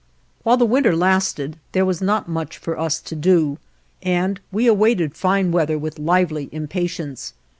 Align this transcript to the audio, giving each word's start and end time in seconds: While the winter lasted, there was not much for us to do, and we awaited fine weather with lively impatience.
While 0.41 0.57
the 0.57 0.65
winter 0.65 0.95
lasted, 0.95 1.59
there 1.73 1.85
was 1.85 2.01
not 2.01 2.27
much 2.27 2.57
for 2.57 2.75
us 2.79 2.99
to 3.01 3.15
do, 3.15 3.59
and 4.01 4.39
we 4.51 4.65
awaited 4.65 5.13
fine 5.15 5.51
weather 5.51 5.77
with 5.77 5.99
lively 5.99 6.49
impatience. 6.51 7.33